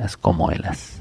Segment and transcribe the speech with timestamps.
[0.00, 0.99] las Comoelas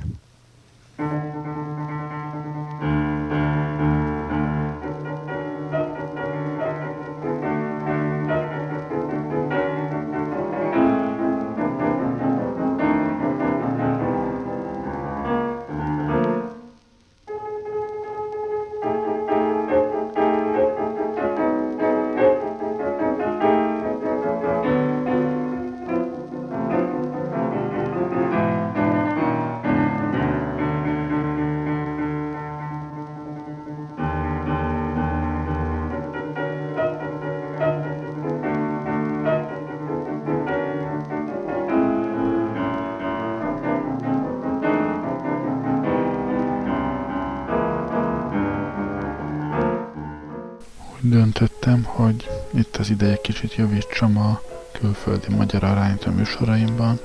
[52.90, 54.42] az ideje kicsit javítsam a
[54.72, 57.00] külföldi magyar arányt a műsoraimban.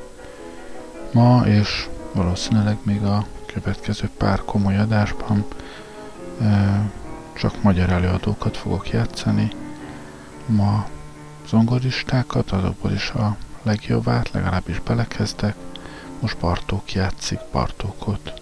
[1.13, 5.45] Ma és valószínűleg még a következő pár komoly adásban
[7.35, 9.51] csak magyar előadókat fogok játszani.
[10.47, 10.87] Ma
[11.49, 15.55] zongoristákat, azokból is a legjobbát, legalábbis belekezdek.
[16.21, 18.33] Most Bartók játszik Bartókot.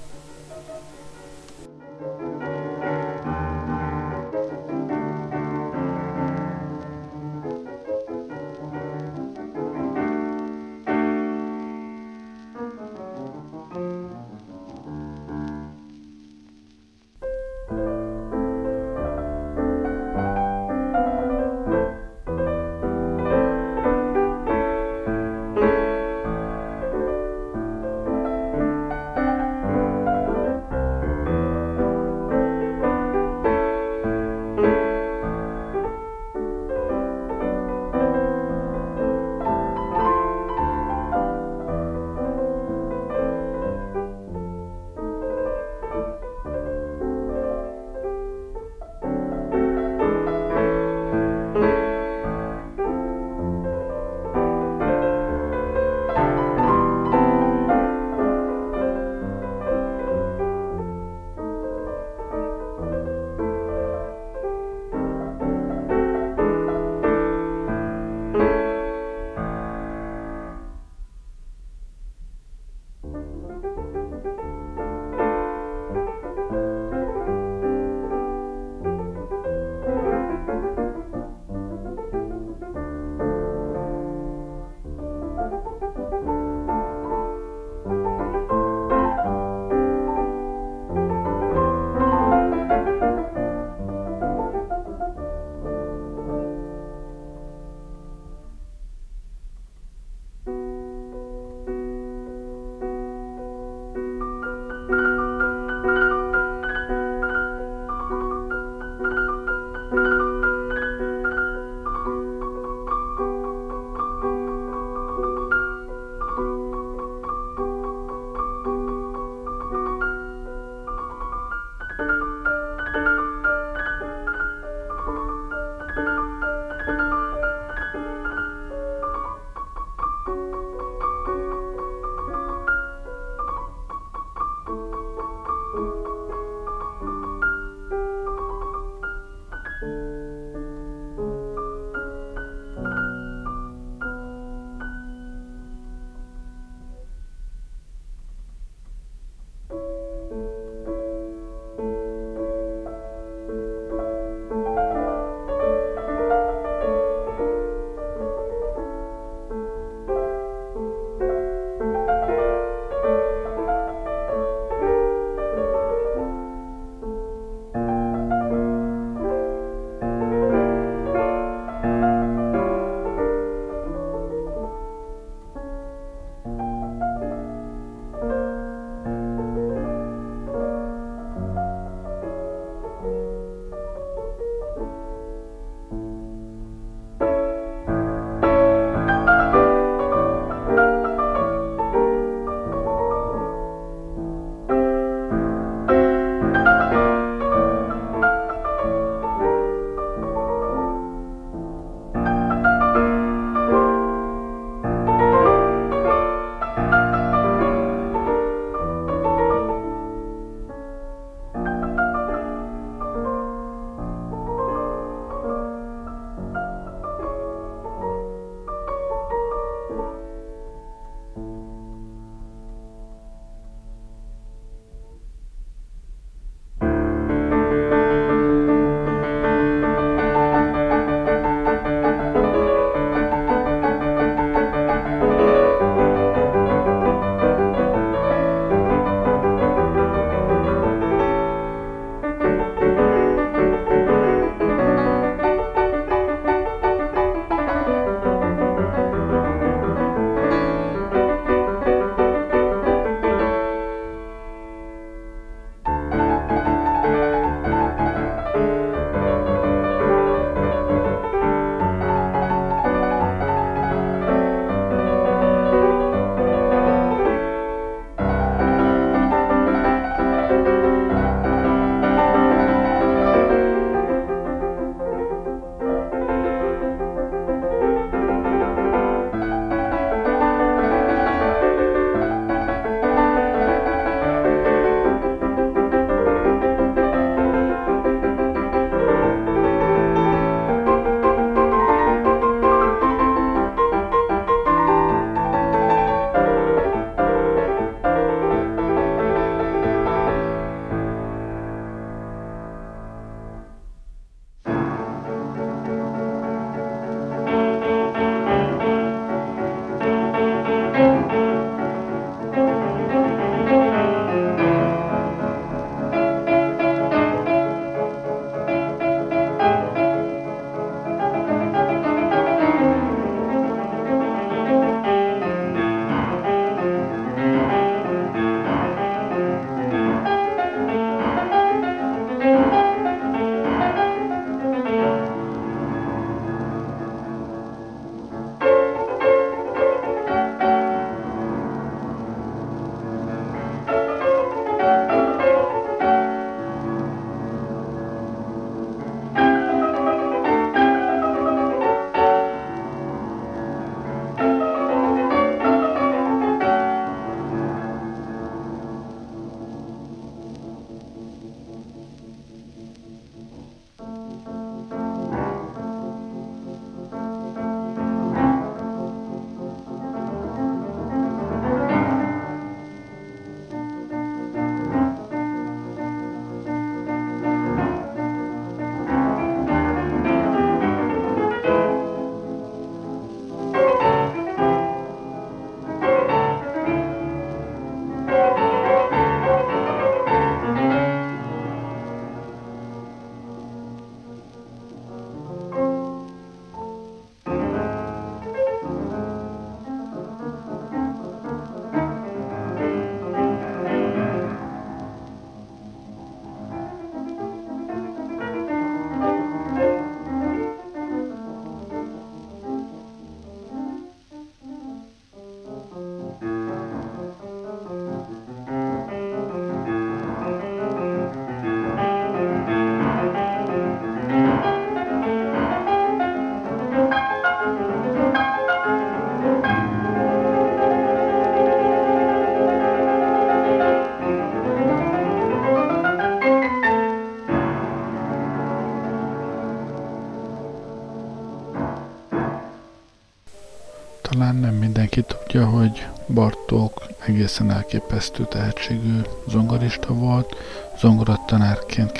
[445.53, 450.57] Tudja, hogy Bartók egészen elképesztő tehetségű zongorista volt,
[450.99, 452.13] zongoratanárként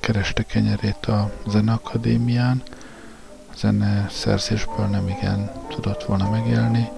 [0.00, 2.62] kereste kenyerét a Zeneakadémián,
[3.56, 6.88] zene szerzésből nem igen tudott volna megélni.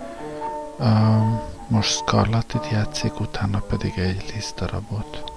[1.68, 5.29] Most Scarlattit játszik, utána pedig egy Liszt darabot.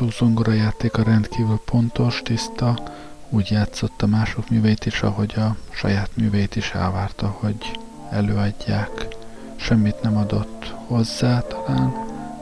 [0.00, 2.78] Bartók zongorajátéka rendkívül pontos, tiszta,
[3.28, 7.78] úgy játszotta mások műveit is, ahogy a saját műveit is elvárta, hogy
[8.10, 9.06] előadják.
[9.56, 11.94] Semmit nem adott hozzá talán,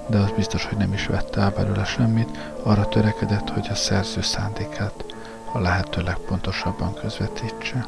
[0.08, 4.22] de az biztos, hogy nem is vette el belőle semmit, arra törekedett, hogy a szerző
[4.22, 5.04] szándékát
[5.52, 7.86] a lehető legpontosabban közvetítse.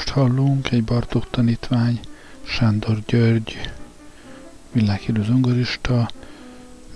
[0.00, 2.00] Most hallunk, egy Bartók tanítvány,
[2.42, 3.70] Sándor György,
[4.72, 6.10] világhírű zongorista,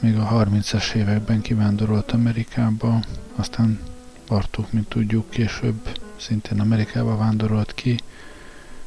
[0.00, 3.00] még a 30-es években kivándorolt Amerikába,
[3.36, 3.80] aztán
[4.26, 7.98] Bartók, mint tudjuk, később szintén Amerikába vándorolt ki.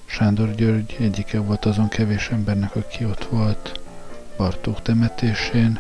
[0.05, 3.79] Sándor György egyike volt azon kevés embernek, aki ott volt
[4.37, 5.77] Bartók temetésén,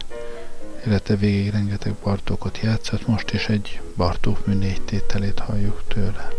[0.85, 6.36] élete végéig rengeteg Bartókot játszott, most is egy Bartók mű négy tételét halljuk tőle.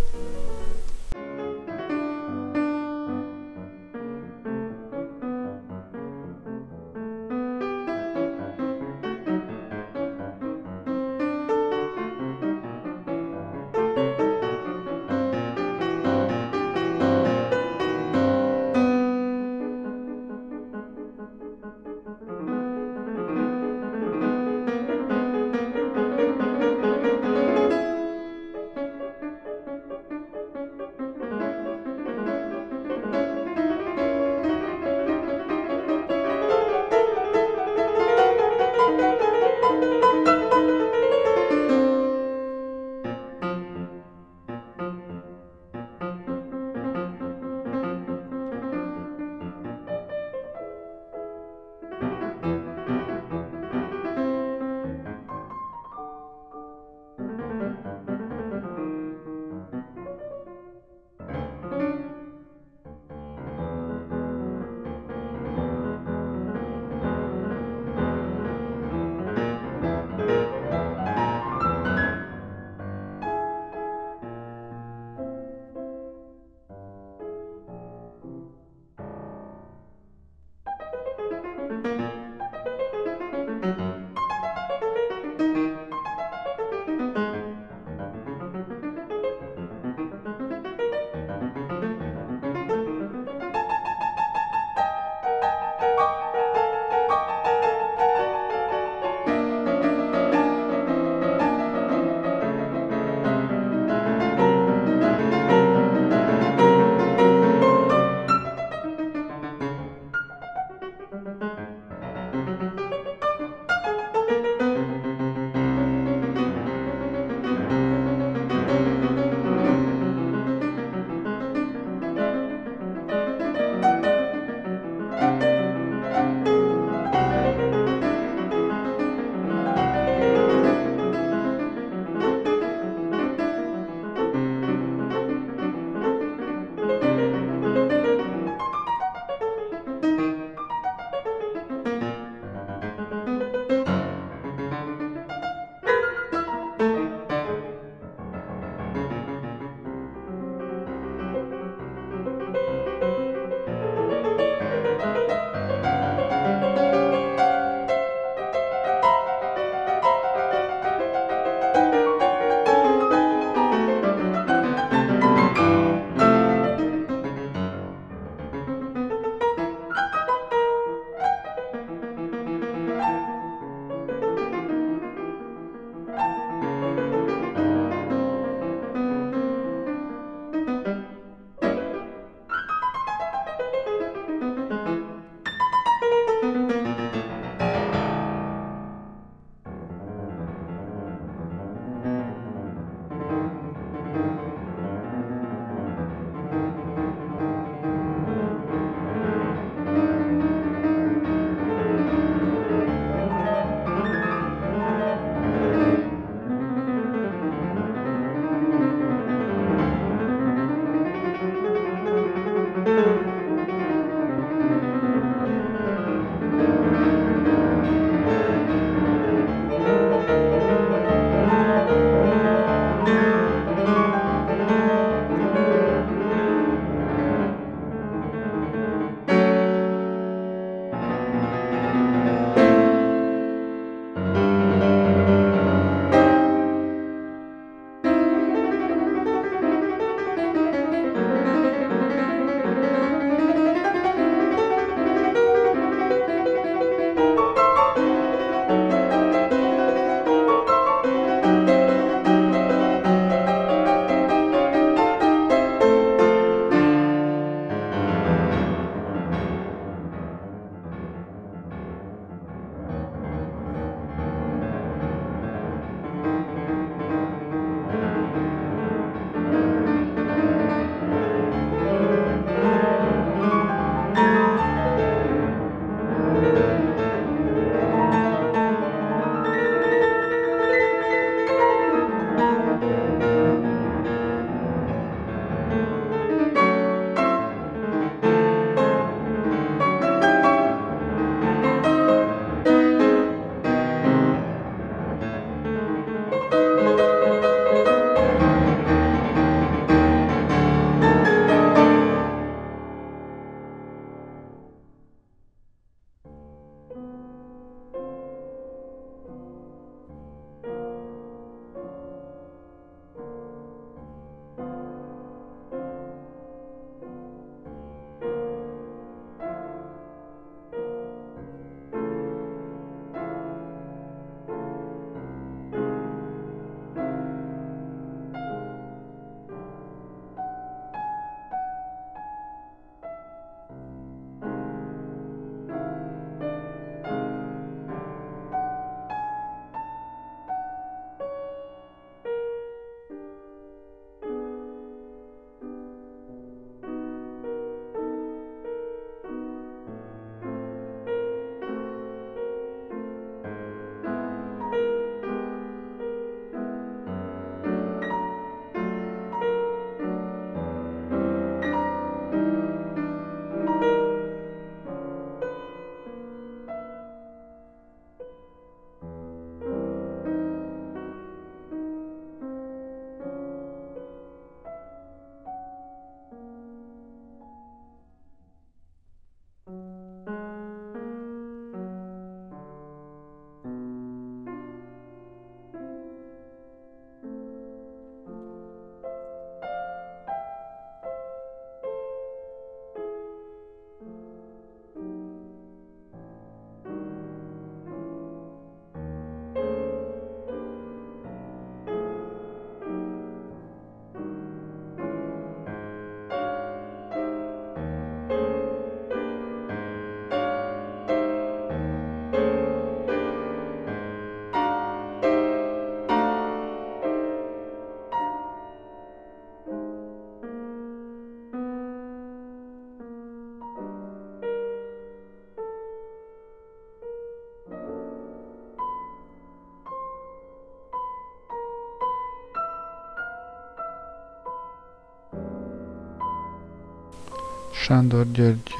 [437.88, 438.72] Sándor György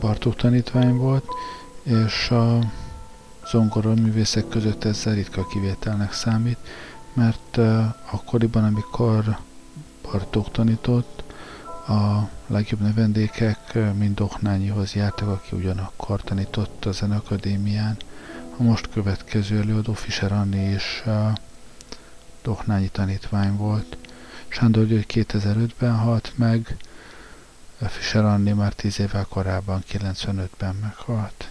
[0.00, 1.24] Bartók tanítvány volt,
[1.82, 2.58] és a
[3.50, 6.58] zongora művészek között ez ritka kivételnek számít,
[7.12, 7.58] mert
[8.10, 9.38] akkoriban, amikor
[10.02, 11.22] Bartók tanított,
[11.88, 17.96] a legjobb növendékek mind Doknányihoz jártak, aki ugyanakkor tanított a Zenakadémián.
[18.58, 21.04] A most következő előadó Fischer Anni is
[22.42, 23.96] Doknányi tanítvány volt.
[24.48, 26.76] Sándor György 2005-ben halt meg,
[27.78, 31.48] Fischer Anni már 10 évvel korábban, 95-ben meghalt.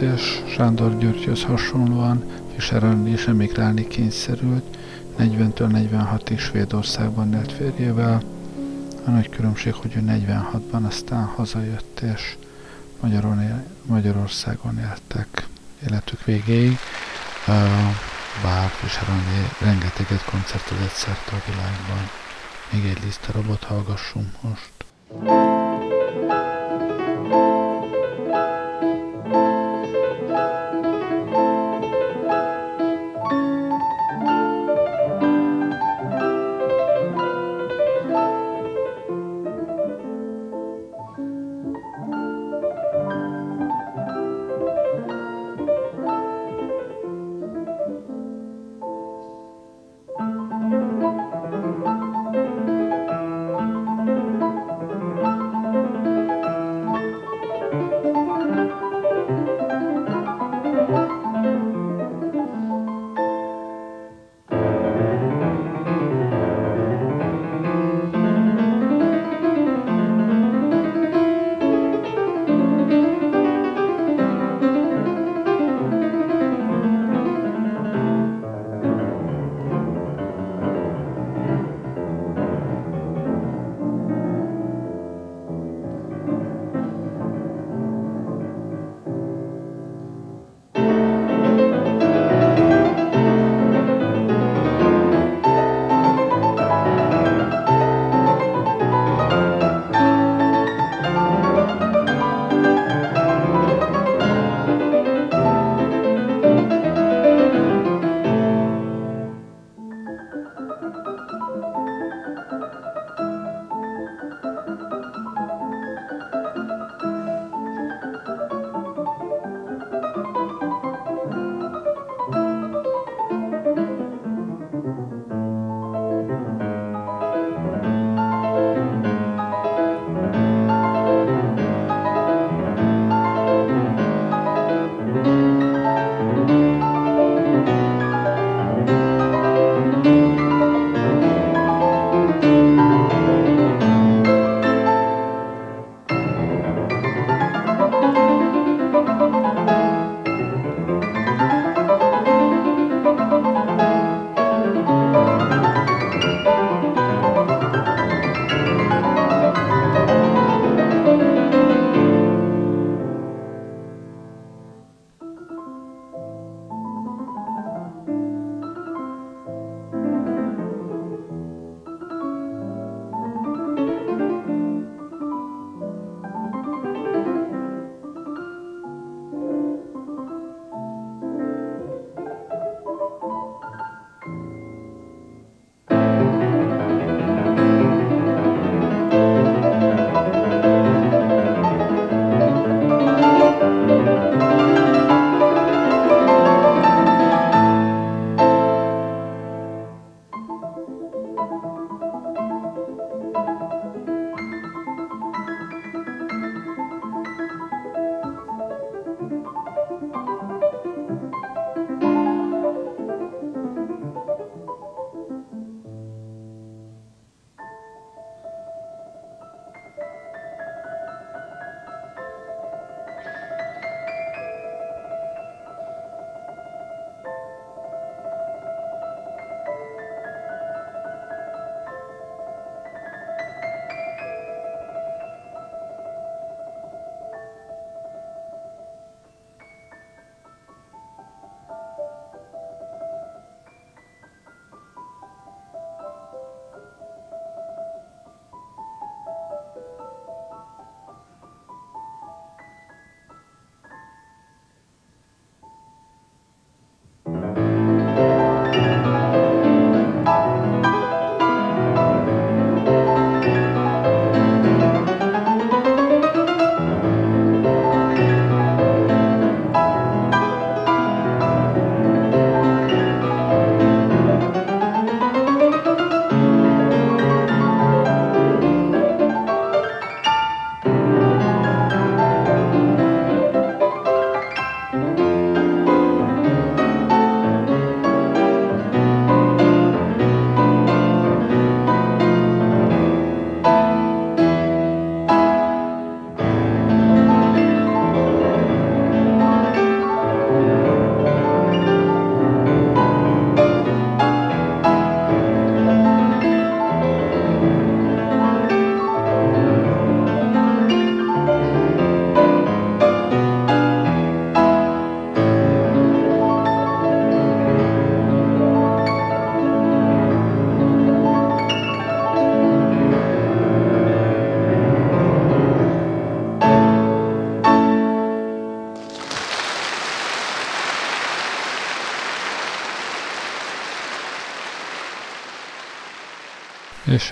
[0.00, 2.24] És Sándor Györgyhöz hasonlóan
[2.54, 4.76] Fischer is emigrálni kényszerült,
[5.18, 8.22] 40-től 46-ig Svédországban élt férjével.
[9.06, 12.36] A nagy különbség, hogy ő 46-ban aztán hazajött, és
[13.00, 15.46] Magyaron, Magyarországon éltek
[15.86, 16.78] életük végéig.
[18.42, 19.08] Bár Fischer
[19.60, 22.08] rengeteget koncertezett szerte a világban.
[22.72, 24.70] Még egy Liszt robot hallgassunk most.
[25.14, 25.41] és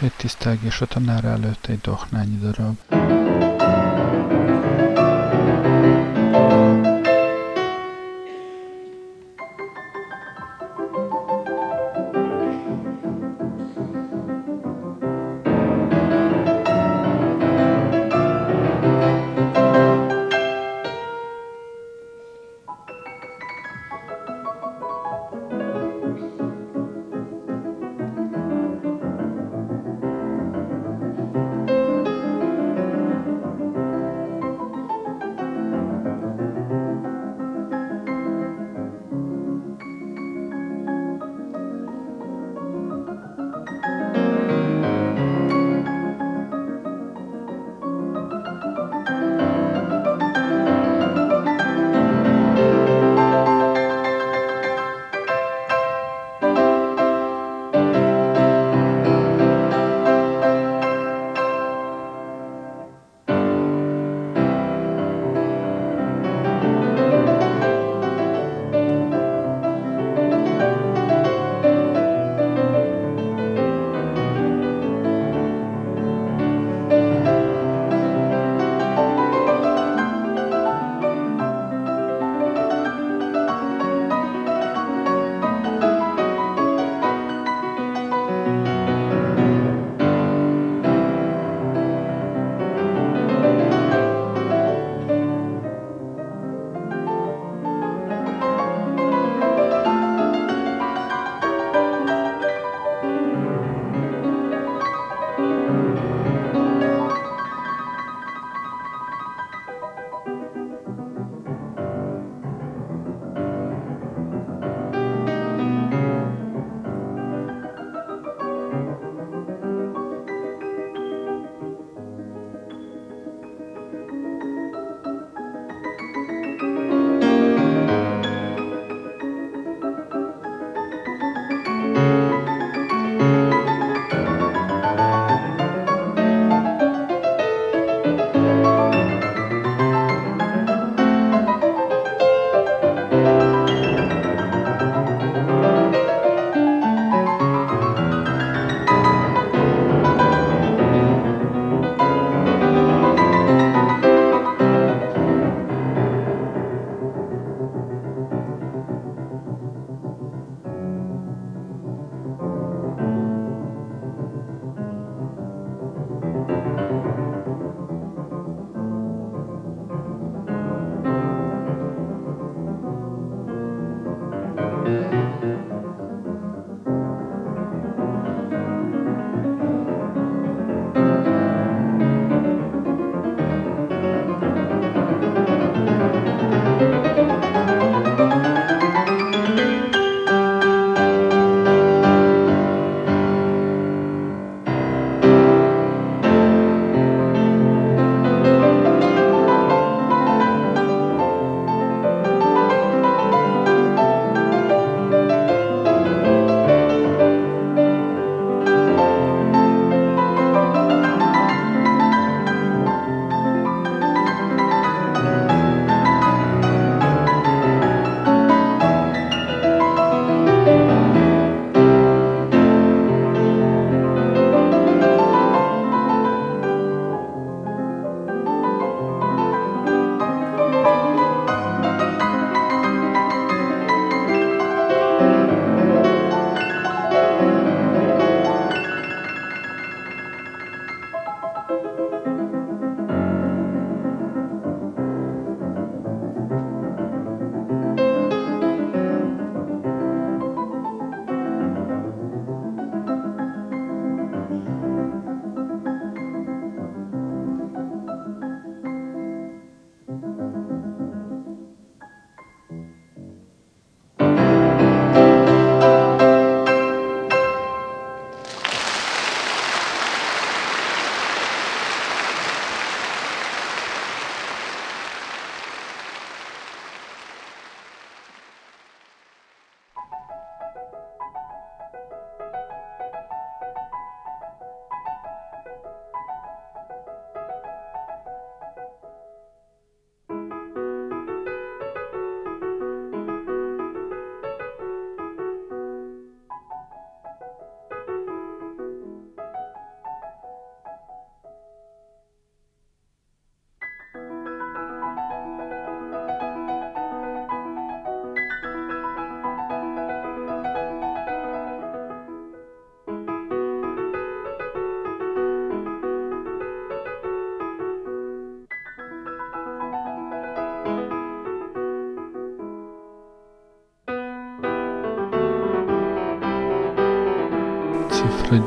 [0.03, 3.20] egy tisztelgés a tanár előtt egy dohnányi darab.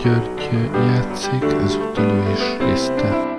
[0.04, 3.33] György játszik, ezúttal ő is részte.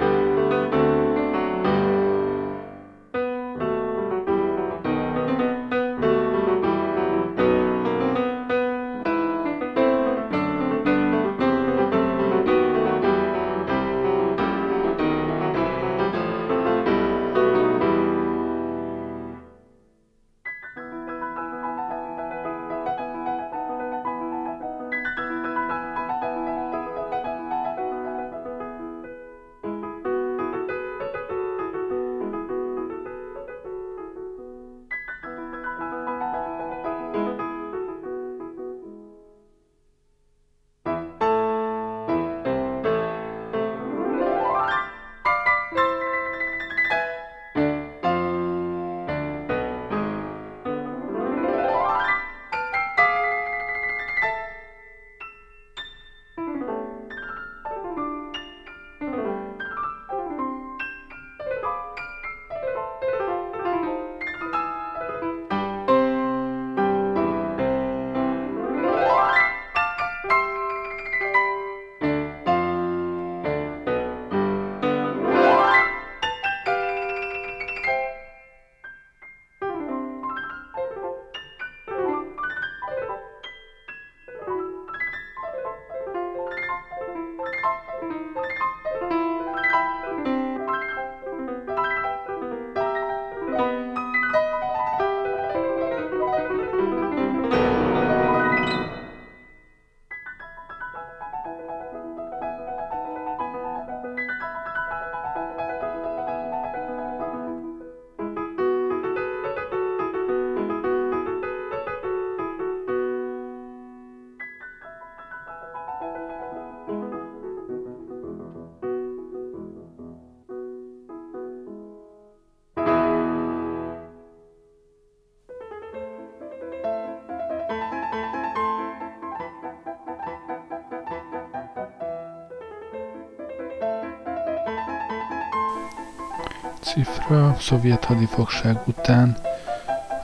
[136.95, 139.37] Cifra szovjet hadifogság után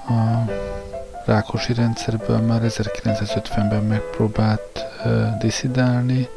[0.09, 0.51] a
[1.27, 6.29] Rákosi rendszerből már 1950-ben megpróbált uh, diszidálni,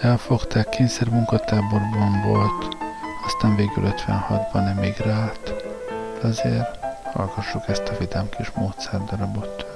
[0.00, 2.76] elfogták, kényszermunkatáborban volt,
[3.26, 5.54] aztán végül 56-ban emigrált.
[6.20, 6.78] De azért
[7.12, 9.69] hallgassuk ezt a vidám kis módszerdarabot.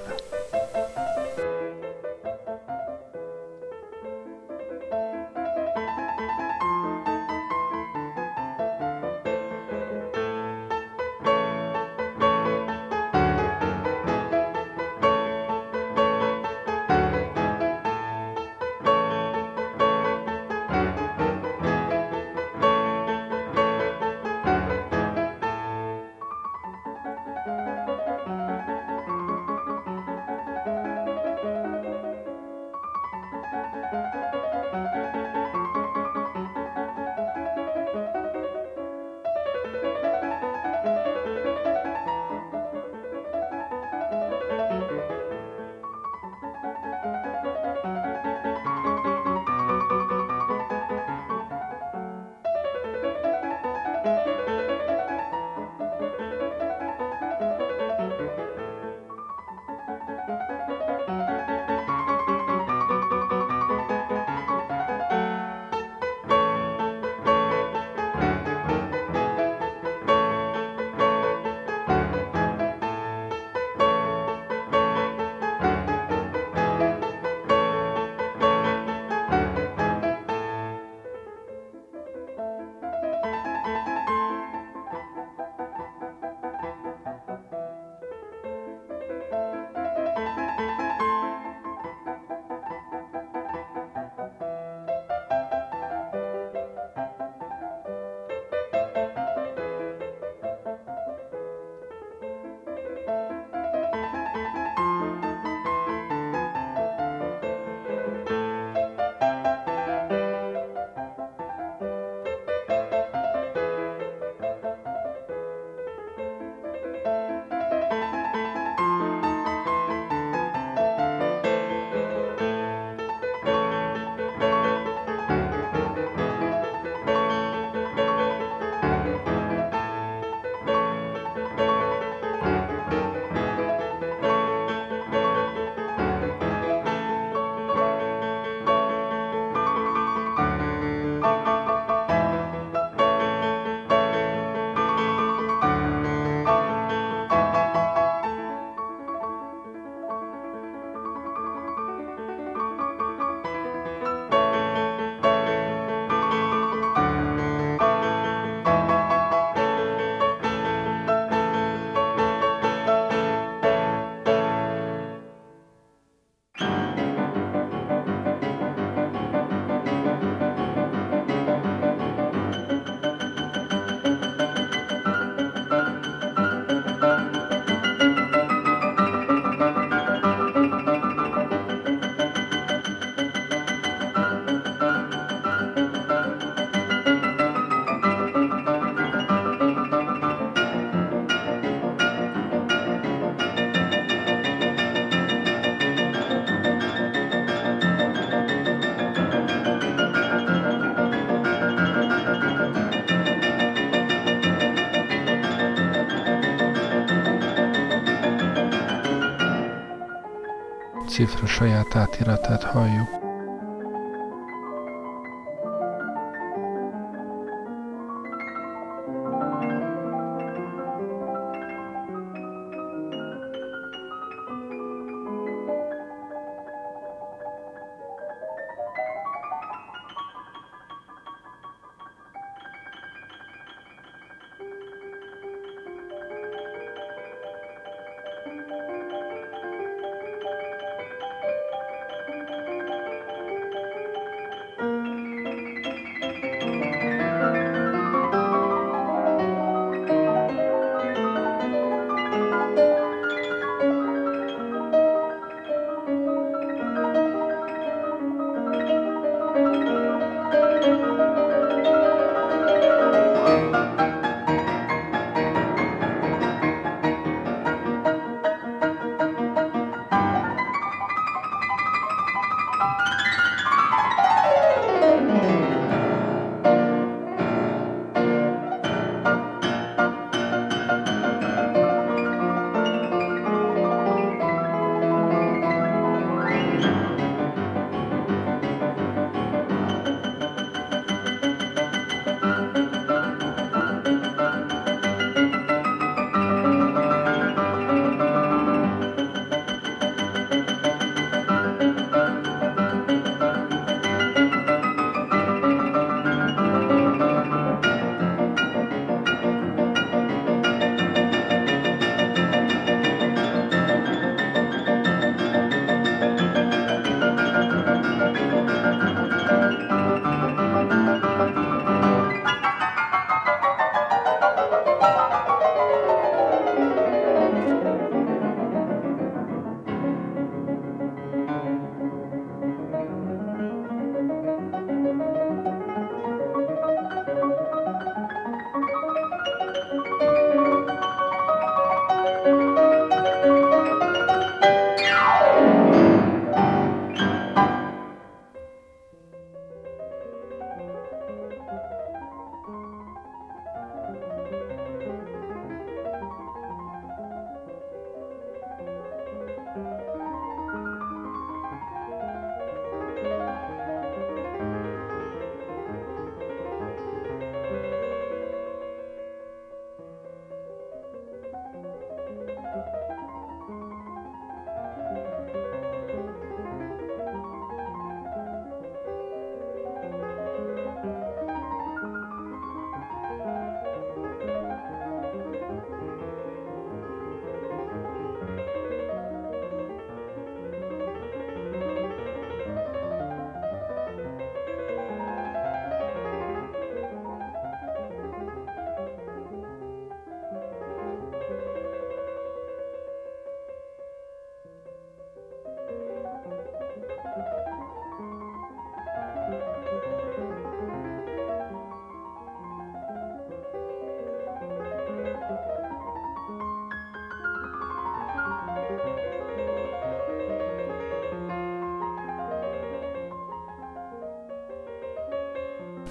[211.14, 213.23] Cifra saját átiratát halljuk.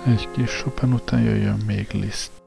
[0.06, 2.43] Egy kis Chopin után jöjjön még Liszt.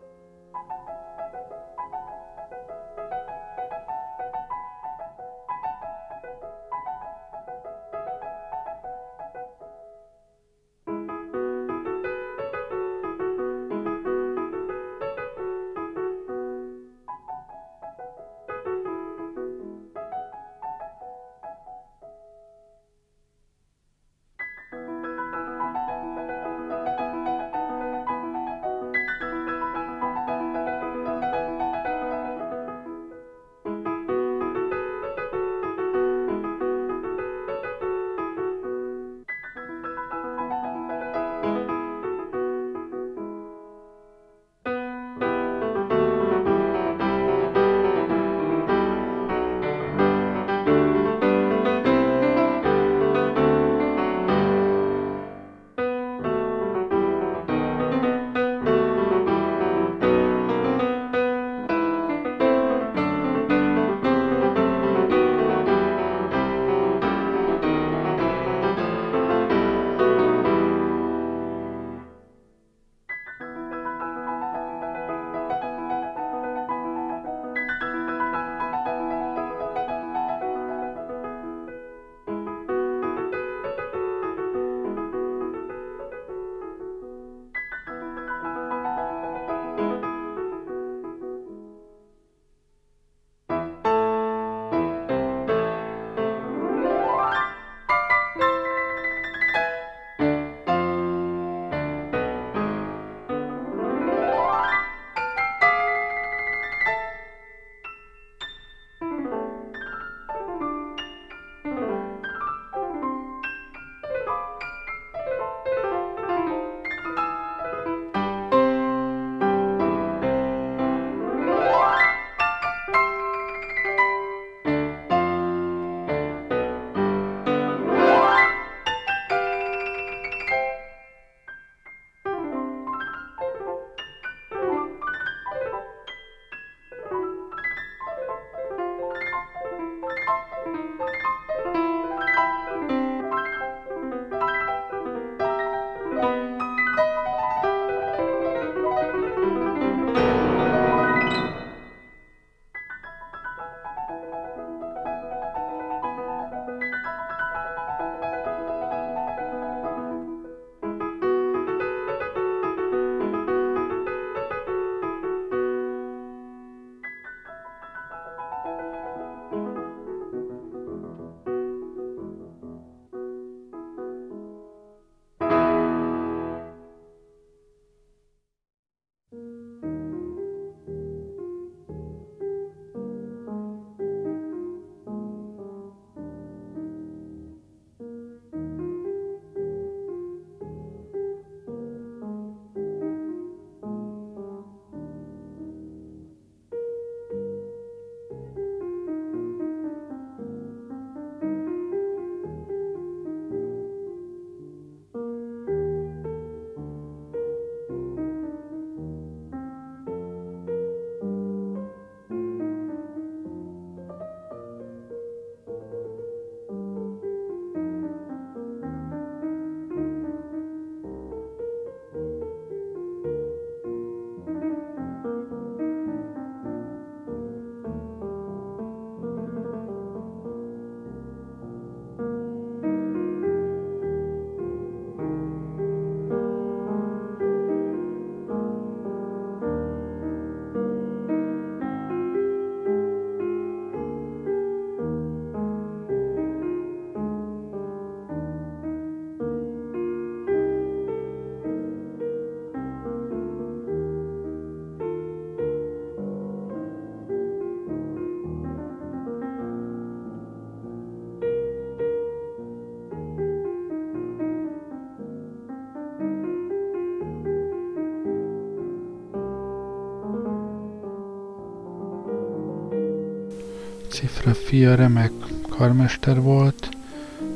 [274.46, 275.32] Cifra fia remek
[275.68, 276.88] karmester volt,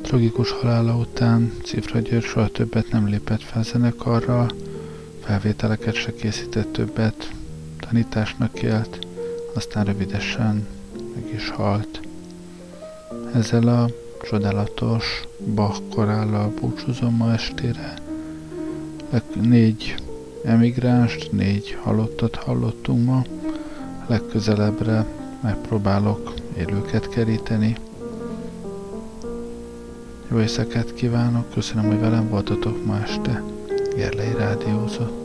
[0.01, 4.47] tragikus halála után Cifra György soha többet nem lépett fel zenekarra,
[5.23, 7.31] felvételeket se készített többet,
[7.79, 9.07] tanításnak élt,
[9.53, 10.67] aztán rövidesen
[11.15, 11.99] meg is halt.
[13.33, 13.89] Ezzel a
[14.23, 15.21] csodálatos
[15.55, 17.93] Bach korállal búcsúzom ma estére.
[19.41, 19.95] Négy
[20.43, 23.23] emigránst, négy halottat hallottunk ma.
[24.07, 25.05] Legközelebbre
[25.41, 27.75] megpróbálok élőket keríteni.
[30.31, 33.43] Jó éjszakát kívánok, köszönöm, hogy velem voltatok ma este.
[33.95, 35.20] Gerlei Rádiózott.